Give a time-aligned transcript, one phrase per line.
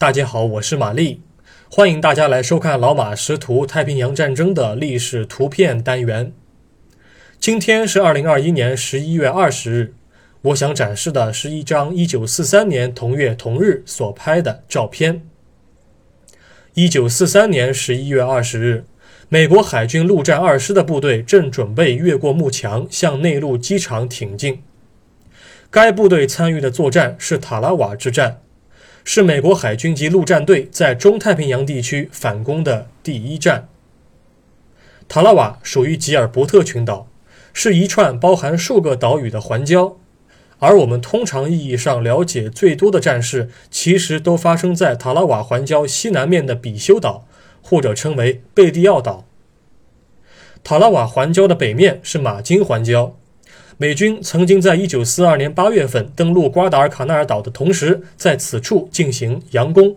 [0.00, 1.20] 大家好，我是玛丽，
[1.70, 6.32] 欢迎大家来收看老马识图太平洋战争的历史图片单元。
[7.38, 9.94] 今天是二零二一年十一月二十日，
[10.40, 15.20] 我想展示的是一张一九四三年同月同日所拍的照片。
[16.72, 18.86] 一九四三年十一月二十日，
[19.28, 24.62] 美国海军陆战二师的部队正准备越过幕墙向内陆机场挺进。
[25.70, 28.40] 该部队参与的作战是塔拉瓦之战。
[29.04, 33.68] 是美国海军及陆战队在中太平洋地区反攻的第一战。
[35.08, 37.08] 塔拉瓦属于吉尔伯特群岛，
[37.52, 39.94] 是一串包含数个岛屿的环礁。
[40.58, 47.26] 而我们通常意义上了解最多的战事，其实都发生在塔拉瓦环礁西南面的比修岛，
[47.62, 49.24] 或者称为贝蒂奥岛。
[50.62, 53.14] 塔拉瓦环礁的北面是马金环礁。
[53.82, 59.96] 美军曾经在1942年8月份登陆瓜达尔卡纳尔岛的同时，在此处进行佯攻。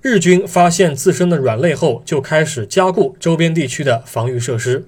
[0.00, 4.86] 日军发现自身的软肋后，就开始加固周边地区的防御设施。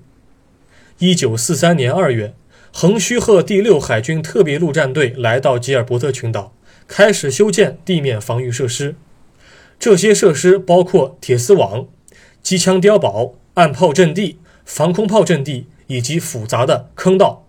[1.01, 2.35] 1943年2月，
[2.73, 6.55] 横须贺第六海军特别陆战队来到吉尔伯特群岛，
[6.89, 8.95] 开始修建地面防御设施。
[9.79, 11.87] 这些设施包括铁丝网、
[12.43, 17.47] 机枪碉堡、岸炮阵地、防空炮阵地以及复杂的坑道。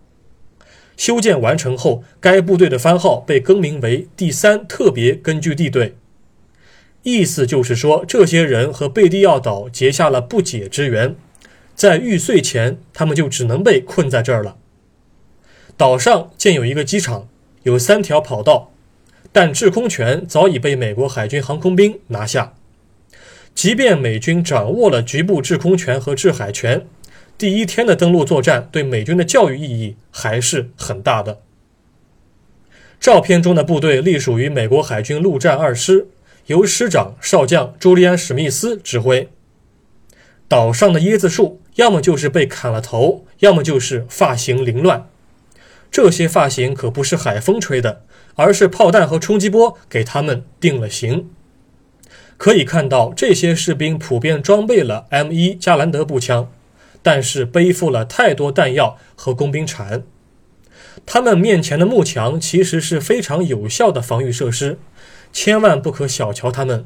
[0.95, 5.95] 修建完成后，该部队的番号被更名为第三特别根据地队。
[7.01, 11.15] 意思就是说，这些人和贝蒂奥岛结下了不解之缘，
[11.75, 14.55] 在玉碎前，他们就只能被困在这儿了。
[15.75, 17.27] 岛上建有一个机场，
[17.63, 18.71] 有三条跑道，
[19.31, 22.53] 但制空权早已被美国海军航空兵拿下。
[23.53, 26.85] 即便美军掌握了局部制空权和制海权。
[27.43, 31.41] 第一天的登陆作战对美军的教育意义还是很大的。
[33.01, 36.07] 照片中的部队隶属于美国海军陆战二师，
[36.45, 39.27] 由师长少将朱利安·史密斯指挥。
[40.47, 45.09] 岛上的椰子树要么就是被砍了头，要么就是发型凌乱。
[45.91, 48.03] 这些发型可不是海风吹的，
[48.35, 51.29] 而是炮弹和冲击波给他们定了型。
[52.37, 56.49] 可以看到，这些士兵普遍装备了 M1 加兰德步枪。
[57.03, 60.03] 但是背负了太多弹药和工兵铲，
[61.05, 64.79] 他们面前的幕墙其实是非常有效的防御设施，
[65.31, 66.85] 千万不可小瞧他们。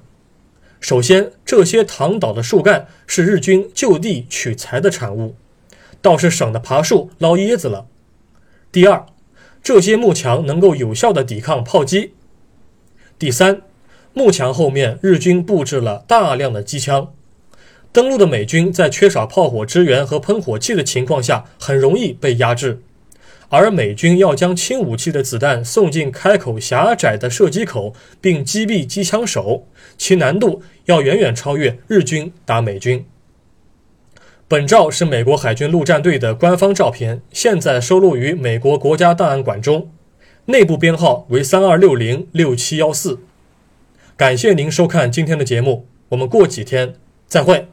[0.80, 5.36] 首先，这些躺倒的树干是日军就地取材的产物，
[6.02, 7.88] 倒是省得爬树捞椰子了。
[8.72, 9.06] 第二，
[9.64, 12.14] 这些幕墙能够有效的抵抗炮击。
[13.20, 13.62] 第三，
[14.14, 17.14] 幕墙后面日军布置了大量的机枪。
[17.98, 22.84] 登陆的美军在缺少炮火支援和喷火器的情况下，很容易被压制。
[23.50, 29.66] 而美军要将轻武器的子弹送进开口狭窄的射击口，并击毙机枪手，
[29.98, 33.04] 其难度要远远超越日军打美军。
[34.48, 39.90] 本照是美国海军陆战队的官方照片，现在收录于美国国家档案馆中，
[40.46, 43.22] 内部编号为三二六零六七幺四。
[44.16, 46.94] 感谢您收看今天的节目，我们过几天
[47.28, 47.70] 再会。